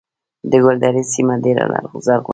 د 0.51 0.53
ګلدرې 0.63 1.03
سیمه 1.13 1.35
ډیره 1.43 1.63
زرغونه 2.05 2.27
ده 2.27 2.29